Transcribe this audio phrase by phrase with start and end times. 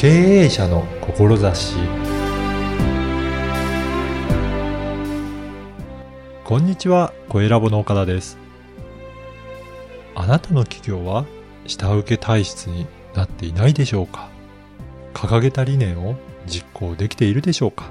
[0.00, 1.74] 経営者の志
[6.42, 8.38] こんにちは、小ラボの岡田です。
[10.14, 11.26] あなたの企業は
[11.66, 14.30] 下請け体質になっていないでしょうか？
[15.12, 17.90] 掲げた理念を実行できているでしょうか？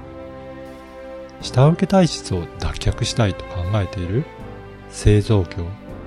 [1.42, 4.24] 下請け体質を脱却したいと考えている
[4.88, 5.64] 製造業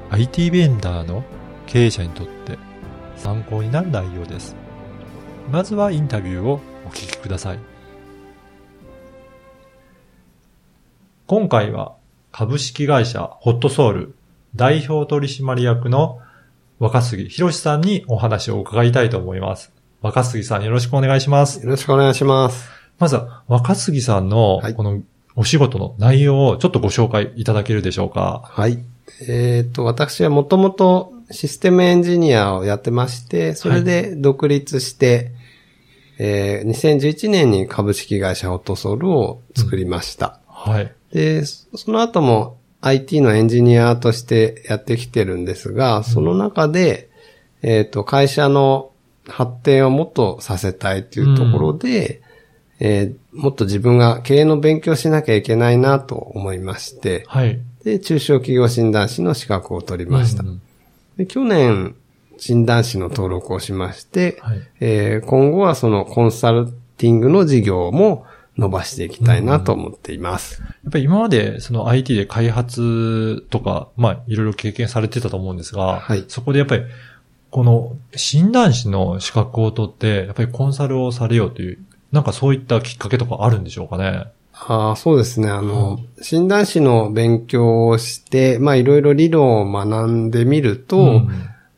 [0.10, 1.24] IT ベンダーの
[1.66, 2.60] 経営者にとって
[3.16, 4.62] 参考になる内容です。
[5.52, 7.60] まずはインタビューをお聞きください。
[11.28, 11.96] 今回は
[12.32, 14.16] 株式会社ホットソウル
[14.56, 16.20] 代表取締役の
[16.80, 19.72] 若杉博さんにお話を伺いたいと思います。
[20.02, 21.64] 若杉さんよろしくお願いします。
[21.64, 22.70] よろしくお願いします。
[23.00, 25.02] まずは若杉さんのはいこの
[25.36, 28.44] お仕事の内容をちょっとご紹介いただけるでしょうか。
[28.46, 28.84] はい。
[29.28, 35.32] えっ、と、私はもともとシステムエンジニアをやってまして、それで独立して、
[36.20, 40.40] えー2011年に株式会社オトソルを作りました。
[40.48, 40.94] はい。
[41.12, 47.10] で、そその後も IT のエンジニアとしてやってきてるんですが、その中で、
[47.62, 48.92] えっ、と、会社の
[49.28, 52.22] 発展をもっとさせたいというところで、
[52.80, 57.60] えーもっと自分が経営の勉強しなきゃいけないなと思いまして、はい。
[57.84, 60.44] で、中小企業診断士の資格を取りました。
[60.44, 60.62] うん
[61.18, 61.96] で去年、
[62.38, 68.26] 診断士の登録をしまして、はいえー今後はそのコンサルティングの事業も
[68.58, 70.62] 伸ばしていきたいなと思っています。
[70.62, 76.84] やっぱり今までその IT で開発とか、まあいろいろ経験されてたと思うんですが、はいそこでやっぱり
[77.52, 81.78] この診断士の資格を取って、やっぱりコンサルをされようという、
[82.12, 84.26] なんかそういったきっかけとかあるんでしょうかね？
[84.54, 85.50] ああ、そうですね。
[85.50, 91.30] あの、診断士の勉強をして、まあいろいろ理論を学んでみると、うん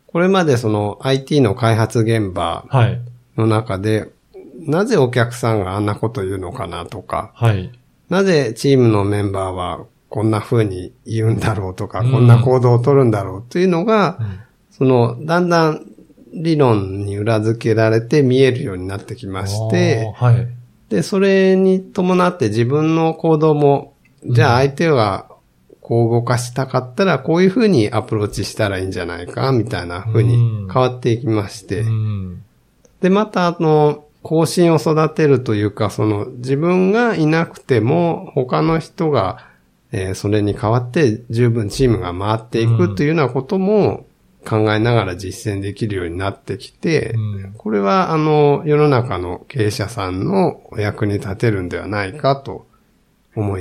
[0.07, 3.01] これまでその IT の開発現場はい。
[3.35, 4.13] の中で、
[4.59, 7.69] なぜお客さんがあんなこと言うのかなとか、はい。
[8.07, 14.39] なぜチームのメンバーはこんな風に言うんだろうとか、うんこんな行動を取るんだろうというのが、うん
[14.71, 15.85] その、だんだん
[16.33, 20.47] 理論に裏付けられて見えるようになってきまして、はい。
[20.89, 23.93] で、それに伴って自分の行動も、
[24.25, 25.27] じゃあ相手が
[25.81, 32.43] こう動かしたかったら、こういう風にアプローチしたらいいんじゃないか、みたいな風に変わっていきまして、うん。
[33.01, 39.45] で、また、あの、後進を育てるというか、その、自分がいなくても、他の人が、
[39.91, 44.05] えーそれに代わって十分チームが回っていくというようなことも
[44.45, 52.67] 考えながら実践できるようになってきて、うんこれは、あの、世の中の経営者さんのお役に立てるんではないかと
[53.35, 53.59] 思っ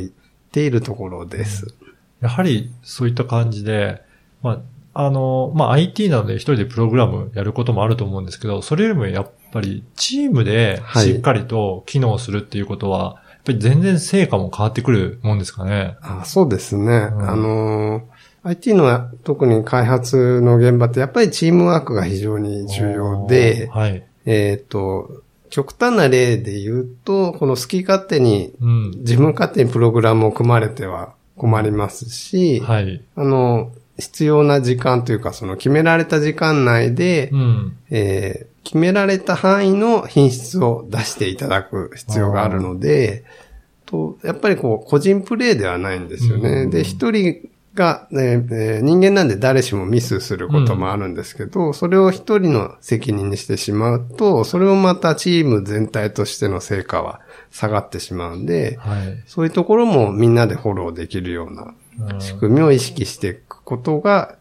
[0.52, 1.74] ているところです。
[2.20, 4.02] やはりそういった感じで、
[4.42, 15.96] まあ、あの、まあ、IT なので一人でプログラムやることもあると思うんですけど、それよりもやっぱりチームではいしっかりと機能するっていうことは、やっぱり全然成果も変わってくるもんですかね。
[16.00, 16.84] あそうですね。
[16.84, 18.02] んあのー、
[18.44, 24.04] IT の特に開発の現場ってやっぱりチームワークが非常に重要で、はい。
[24.26, 28.90] えっ、と、極端な例で言うと、この好き勝手に、うん。
[28.98, 33.02] 自分勝手にプログラムを組まれては困りますし、はい。
[33.16, 37.76] あの、必要な時間というか、その決められた時間内で、うん。
[37.90, 43.24] えー決められた範囲の品質を出していただく必要があるので、
[43.86, 46.62] とやっぱりこう、個人プレイではないんですよね。
[46.62, 57.20] うんで、一人が、ねえー人間なんで誰しもミスすることもあるんですけど、それを一人の責任にしてしまうと、それをまたチーム全体としての成果は
[57.50, 59.22] 下がってしまうんで、はい。
[59.26, 61.74] そういうところもみんなでフォローできるような
[62.12, 64.36] うん仕組みを意識していくことが、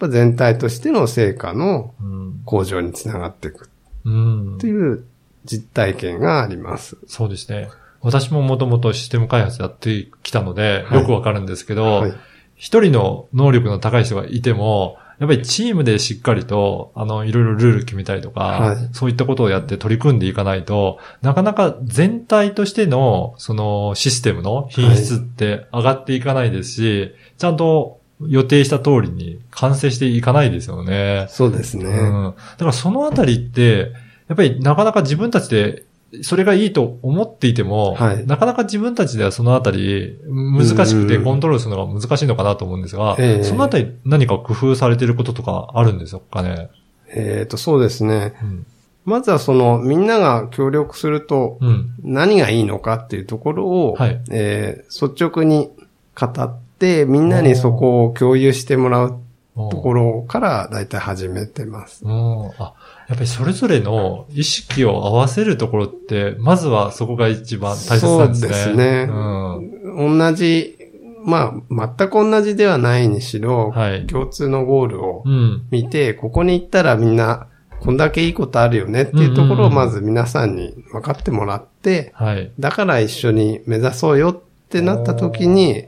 [0.00, 2.20] 全体としての成果のうん。
[2.44, 3.68] 向上につながっていく
[4.04, 5.04] うんという
[5.44, 6.96] 実体験があります。
[7.06, 7.68] そうですね。
[8.00, 12.14] 私ももともとシステム開発やってきたので、はいよくわかるんですけど、はい。
[12.60, 27.98] 一人の能力の高い人がいても、やっぱりチームでしっかりと、あの、いろいろルール決めたりとか、はいそういったことをやって取り組んでいかないと、なかなか全体としての、そのシステムの品質って上がっていかないですし、ちゃんと
[28.28, 31.28] 予定した通りに完成していかないですよね。
[31.30, 31.86] そうですね。
[31.86, 32.34] うん。
[32.34, 33.92] だからそのあたりって、
[34.28, 35.84] やっぱりなかなか自分たちで、
[36.22, 46.70] それがいいと思っていても、はいなかなか自分たちではそのあたり、難しくてうんコントロールするのが難しいのかなと思うんですが、ええそのあたり何か工夫されていることとかあるんですかね？
[47.12, 48.34] えっ、と、そうですね。
[48.42, 48.66] うん。
[49.04, 51.94] まずはその、みんなが協力すると、うん。
[52.02, 55.70] 何がいいのかっていうところを、はいえー率直に
[56.18, 59.18] 語って、みんなにそこを共有してもらう
[59.54, 62.04] ところからだいたい始めてます。
[62.04, 62.50] うん。
[62.58, 62.74] あ、
[63.08, 68.48] やっぱりそれぞれの意識を合わせるところって、まずはそこが一番大切なんですね。
[68.48, 70.18] そうですねうん。
[70.18, 70.76] 同じ、
[71.24, 75.66] まあ、全く同じではないにしろ、はい共通のゴールをうん。
[75.70, 77.48] 見て、ここに行ったらみんな、
[77.80, 82.52] こんだけいいことあるよねっていうところをまず皆さんに分かってもらって、はい。
[82.58, 85.84] だから一緒に目指そうよってなった時に、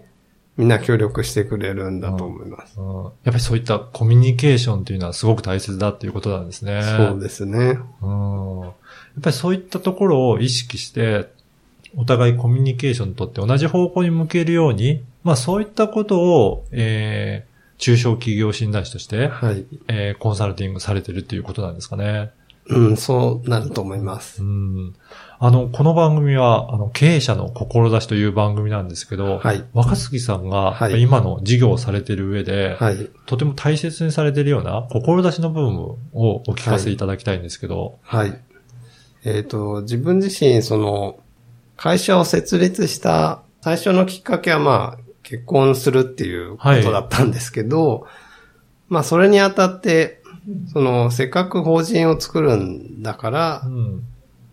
[0.57, 2.79] みんな協力してくれるんだと思います。
[2.79, 6.83] うんやっぱりそういったコミュニケーションというのはすごく大切だっていうことなんですね。
[6.83, 7.79] そうですね。
[8.03, 8.61] うん。
[8.61, 8.73] やっ
[9.23, 11.31] ぱりそういったところを意識して、
[11.97, 19.65] お互いコミュニケーションにとって同じ方向に向けるように、まあそういったことを、えー、中小企業診断士として、はい。
[19.89, 22.31] えー、コンサルティングされてるっていうことなんですかね。
[22.69, 24.47] うん、そうなると思いますう。
[24.47, 24.95] ん。
[25.39, 29.65] あの、この番組は、あの、経営者の志という番組なんですけど、はい。
[29.73, 33.11] 若杉さんが、はい今の事業をされている上で、はい。
[33.27, 38.41] とても大切にされているような志の部分をお聞かせいただきたいんですけど、はい。
[39.25, 41.19] えっ、と、自分自身、その、
[41.77, 48.07] 会社を設立した最初のきっかけは、まあ、結婚するっていうことだったんですけど、
[48.89, 50.22] まあ、それにあたって、
[50.73, 54.03] その、せっかく法人を作るんだからう、ん。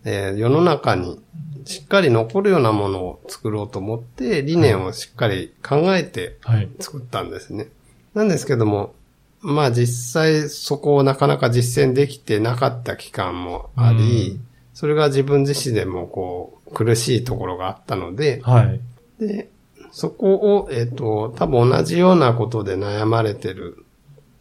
[0.06, 1.20] えー世の中に
[1.66, 6.70] しっかり残るようなものを作ろうと思って、理念をしっかり考えてはい。
[6.80, 7.68] 作ったんですね。
[8.14, 8.94] なんですけども、
[9.42, 14.46] まあ実際そこをなかなか実践できてなかった期間もあり、うん
[14.80, 18.80] それが自分自身でもこう苦しいところがあったので、はい。
[19.20, 19.50] で、
[19.92, 23.84] そこを、えっ、と、多分同じようなことで悩まれてる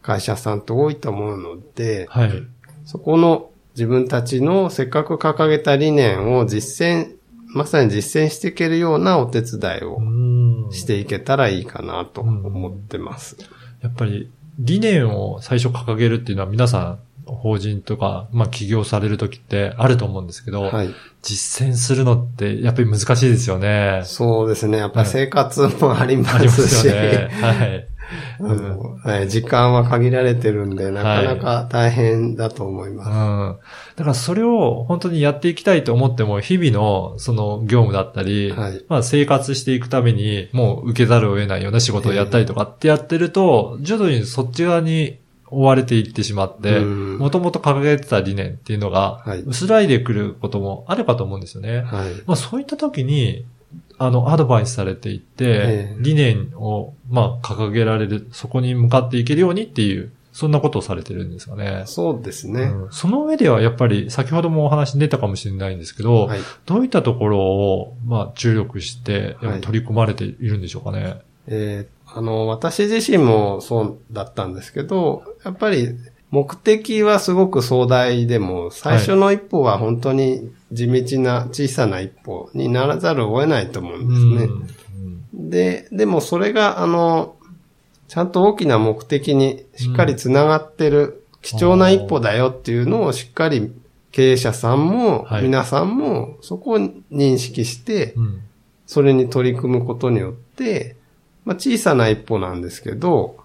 [0.01, 2.43] 会社さんって多いと思うので、はい。
[2.85, 7.15] そこの自分たちのせっかく掲げた理念を実践、
[7.53, 13.37] まさに実践していけるようなお手伝いをうんしていけたらいいかなと思ってます。
[13.81, 14.29] やっぱり
[14.59, 20.89] 理念を最初掲げるっていうのは皆さん法人とか、まあ起業されるときってあると思うんですけど、はい。
[21.21, 24.01] 実践するのってやっぱり難しいですよね。
[24.05, 24.77] そうですね。
[24.77, 27.29] やっぱり生活もありまありますすし、よね。
[27.31, 27.87] はい。
[28.39, 33.09] あのはい時間は限られてるんで、なかなか大変だと思います。
[33.09, 33.57] うん。
[33.95, 45.19] だからそれを本当にやっていきたいと思っても、日々のその業務だったり、はいまあ生活していくために、もう受けざるを得ないような仕事をやったりとかってやってると、徐々にそっち側に
[45.51, 51.81] 追われていってしまって、うんもともと掲げてた理念っていうのがはい、薄らいでくることもあるかと思うんですよね。
[51.81, 52.13] はい。
[52.25, 53.45] まあそういった時に、
[53.99, 61.83] あの、アドバイスされていって、ええ理念を、まあ、掲げられる、そこに向かっていけるようにっていう、そんなことをされてるんですかね。
[61.85, 62.63] そうですね。
[62.63, 66.39] うんその上ではやっぱり先ほどもお話に出たかもしれないんですけど、はい。
[66.65, 71.21] どういったところを、まあ、注力して取り組まれているんでしょうかね。
[71.47, 75.95] えーあの、私自身もそうだったんですけど、やっぱり
[76.31, 84.53] 目的はすごく壮大でも、最初の一歩は本当に地道な小さな一歩にならざるを得ないと思うんですね。
[85.33, 85.49] うん。
[85.49, 87.35] で、でもそれが、あの、
[88.07, 93.71] ちゃんと大きな目的にしっかりつながってる、貴重な一歩だよっていうのをしっかり
[94.11, 95.43] 経営者さんも、はい。
[95.43, 98.41] 皆さんもそこを認識して、うん。
[98.85, 100.95] それに取り組むことによって、
[101.45, 103.38] まあ、小さな一歩なんですけど、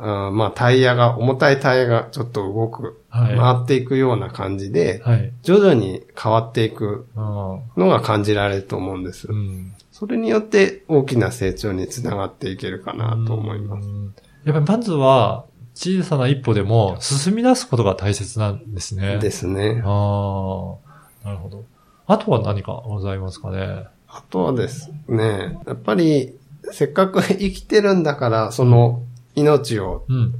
[0.00, 3.36] あーまあタイヤが、重たいタイヤがちょっと動く、はい。
[3.36, 5.32] 回っていくような感じで、はい。
[5.42, 9.32] 徐々に変わっていくあのが感じられると思うんですー。
[9.32, 13.86] うんそれによって大きな成長につながっていけるかなと思います。
[13.86, 14.14] うん
[14.44, 19.18] やっぱりまずは、小さな一歩でも進み出すことが大切なんですね。。
[19.18, 19.82] ですすね。
[19.84, 20.76] あ
[21.22, 21.64] あ、なるほど。
[22.06, 23.84] あとは何かございますかね？
[24.08, 26.36] あとはですね、やっぱり
[26.72, 29.02] せっかく生きてるんだから、その
[29.34, 30.34] 命を、うん。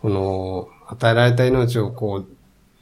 [0.00, 2.24] この与えられた命をこ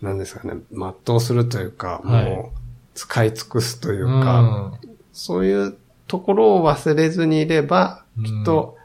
[0.03, 2.59] う、なんですかね、全うするというか、はいもう
[2.95, 4.79] 使い尽くすといううか、ん
[5.13, 8.77] そういうところを忘れずにいれば、うんきっと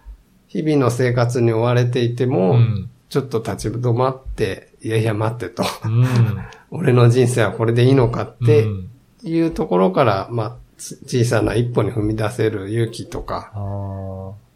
[0.47, 2.89] 日々の生活に追われていても、うん。
[3.09, 6.05] ちょっと立ち止まって、いやいや待ってと、うん。
[6.71, 8.89] 俺の人生はこれでいいのかってうん
[9.23, 13.51] いうところから、まあ、つ小さな一歩に踏み出せる勇気とか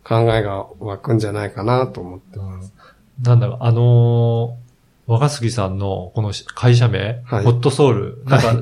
[0.04, 2.74] 考えが湧くんじゃないかなと思ってます。
[3.22, 4.64] なんだろう、あのー
[5.06, 8.54] 若杉さんのこの会社名、はいホットソウル、なんか、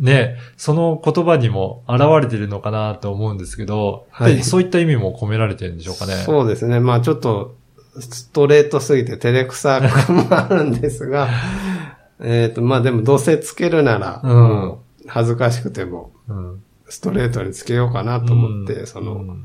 [0.00, 6.14] ね、その言葉にも現れてるのかなと思うんですけど、はいそういった意味も込められてるんでしょうかね。
[6.14, 6.80] そうですね。
[6.80, 7.56] まあちょっと、
[8.00, 11.28] ストレートすぎて照れくさくもあるんですが、
[12.20, 14.42] えっと、まあでもどうせつけるなら、う
[14.74, 14.74] ん
[15.06, 16.62] 恥ずかしくても、うん。
[16.90, 19.36] ストレートにつけようかなと思って、うんそうの、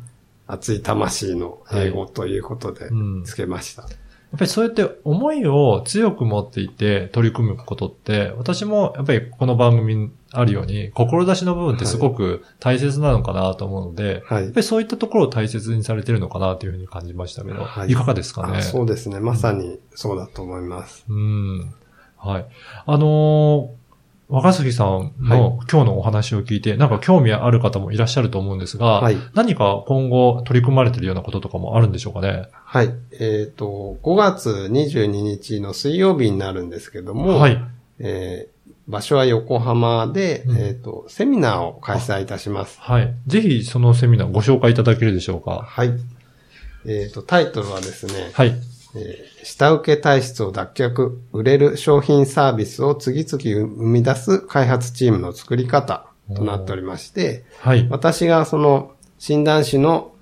[0.47, 3.88] 熱い魂の英語ということでうんつけました。
[4.35, 18.57] っぱりそうやって思いを強く持っていて取り組むことって、私もやっぱりこの番組にあるように、志の部分ってすごく大切なのかなと思うので、はいやっぱりそういったところを大切にされてるのかなというふうに感じましたけど、はいい、かがですかね？
[18.57, 19.19] あそうですね。
[19.19, 21.05] まさにそうだと思います。
[21.07, 21.73] うん。
[22.17, 22.45] はい。
[22.88, 23.82] あのー
[24.29, 29.17] 若杉さんの今日のお話を聞いて、なんか興味ある方もいらっしゃると思うんですが、はい。
[29.33, 32.47] 何か今後取り組まれてるようなこととかもあるんでしょうかね？
[32.51, 32.93] はい。
[33.19, 37.61] えっ、と、5月22日の水曜日になるんですけども、はい。
[37.99, 38.53] えー
[38.85, 42.81] 場所は横浜で、うんえっ、と、セミナーを開催いたします。
[42.81, 43.13] はい。
[43.27, 45.63] ぜひそのセミナーご紹介いただけるでしょうか？
[45.65, 45.93] はい。
[46.85, 48.53] えっ、と、タイトルはですね、はい。
[48.95, 57.88] えー下請け体質を脱却、売れる商品サービスを次々生み出す開発チームの作り方となっておりまして、はい。
[57.89, 60.13] 私がその診断士の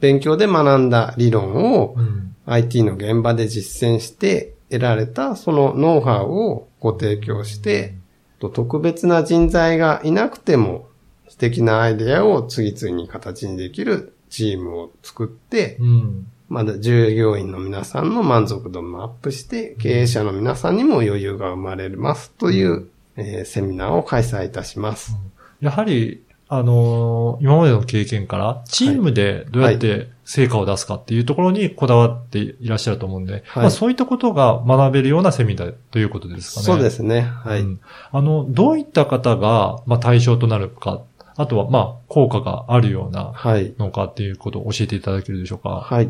[0.00, 7.94] 勉強で学んだ理論をうん IT の現場で実践して得られたそのノウハウをご提供して、
[8.38, 10.88] と特別な人材がいなくても
[11.28, 16.26] 素敵なアイデアを次々に形にできるチームを作って、うん。
[16.48, 25.16] まだ従業員の皆さんの満足度もアップして、経営者の皆さんにも余裕が生まれますという、えーセミナーを開催いたします。
[25.60, 36.64] やはり、あのー今までの経験から、チームでどうやって成果を出すかっていうところにこだわっていらっしゃると思うんで、はいまあそういったことが学べるようなセミナーということですかね。
[36.66, 37.20] そうですね。
[37.20, 37.60] はい。
[37.60, 41.02] うんあの、どういった方が、まあ、対象となるか、
[41.36, 43.74] あとは、まあ、効果があるようなはい。
[43.78, 45.68] のかっていうことを教えていただけるでしょうか？
[45.68, 46.08] はい。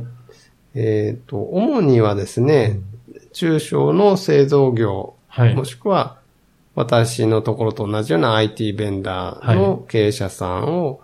[0.74, 2.80] えっ、と、主にはですね、
[3.32, 5.54] 中小の製造業、はい。
[5.54, 6.18] もしくは
[6.74, 11.00] 私のところと同じような IT ベンダーの経営者さんを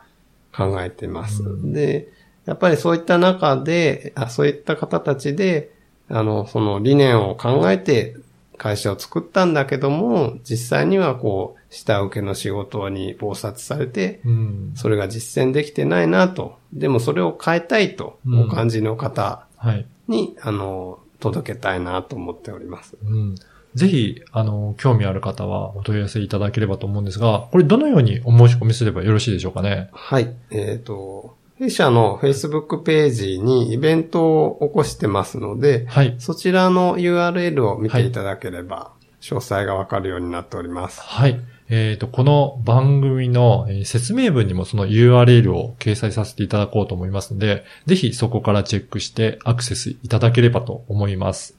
[0.54, 1.42] 考えています。
[1.42, 2.08] うんで、
[2.46, 5.72] やっぱりそういった中で、あそういった方たちで、
[6.08, 8.16] あの、その理念を考えて
[8.56, 14.72] 会社を作ったんだけども、実際にはこう、下請けの仕事に忙殺されて、うん。
[14.76, 16.58] それが実践できてないなと。
[16.72, 19.86] でもそれを変えたいとうんお感じの方はい。
[20.08, 22.96] に、あの、届けたいなと思っております。
[23.02, 23.34] うん。
[23.74, 29.88] ぜひ、あの、興味ある方はお問い合わせいただければと思うんですが、これどのようにお申し込みすればよろしいでしょうかね？
[29.92, 30.34] はい。
[30.50, 36.14] えっ、と、弊社の Facebook ページにイベントを起こしてますので、はい。
[36.18, 41.00] そちらの URL を見ていただければ、詳細がわかるようになっております。
[41.00, 41.40] はい。
[41.70, 51.56] えっ、と、この番組のえー説明文にもその URL を掲載させていただこうと思いますので、ぜひそこからチェックしてアクセスいただければと思います。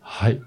[0.00, 0.40] はい。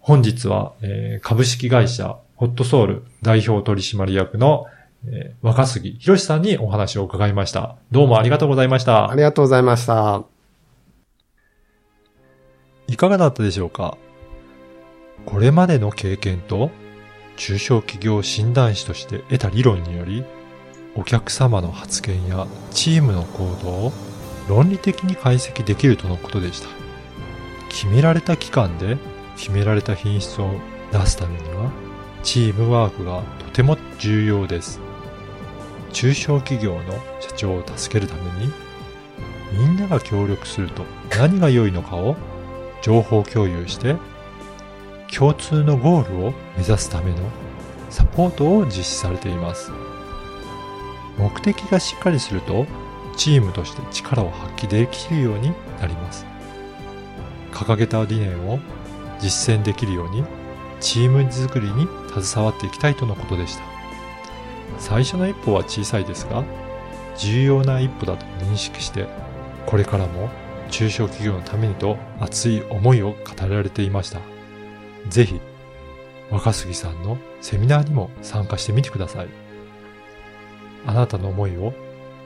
[0.00, 4.66] 本日は、えー株式会社ホットソウル代表取締役の、
[5.06, 7.76] えー若杉博さんにお話を伺いました。
[7.90, 9.10] どうもありがとうございました。
[9.10, 10.24] ありがとうございました。
[12.86, 13.96] いかがだったでしょうか？
[15.24, 16.70] これまでの経験と
[17.36, 20.24] 中小企業診断士として得た理論により
[20.94, 23.92] お客様の発言やチームの行動を
[24.48, 26.68] 論理的に解析できるとのことでした。
[27.70, 28.96] 決められた期間で
[29.36, 30.50] 決められた品質を
[30.92, 31.72] 出すためには
[32.22, 34.80] チームワークがとても重要です。
[35.92, 38.52] 中小企業の社長を助けるために
[39.52, 40.84] みんなが協力すると
[41.16, 42.16] 何が良いのかを
[42.82, 43.96] 情報共有して
[45.16, 47.18] 共通のゴールを目指すための
[47.88, 49.70] サポートを実施されています。
[51.16, 52.66] 目的がしっかりすると
[53.16, 56.26] チームとして力を発揮できるようになります。
[57.52, 58.58] 掲げた理念を
[59.20, 60.24] 実践できるように
[60.80, 61.86] チーム作りに
[62.20, 63.62] 携わっていきたいとのことでした。
[64.78, 66.42] 最初の一歩は小さいですが
[67.16, 69.06] 重要な一歩だと認識して
[69.66, 70.28] これからも
[70.70, 74.33] 中小企業のためにと熱い思いを語られていました。
[75.08, 75.40] ぜひ、
[76.30, 79.28] 若杉さんのセミナーにも参加してみてください。
[80.86, 81.72] あなたの思いを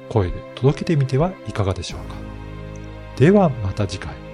[0.08, 2.14] 声で届けてみてはいかがでしょうか。
[3.16, 4.27] ではまた次回。